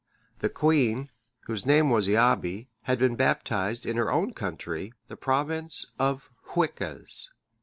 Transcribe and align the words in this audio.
The 0.39 0.49
queen, 0.49 1.11
whose 1.41 1.63
name 1.63 1.91
was 1.91 2.07
Eabae, 2.09 2.65
had 2.81 2.97
been 2.97 3.15
baptized 3.15 3.85
in 3.85 3.97
her 3.97 4.11
own 4.11 4.33
country, 4.33 4.93
the 5.09 5.15
province 5.15 5.85
of 5.99 6.27
the 6.45 6.53
Hwiccas. 6.53 7.29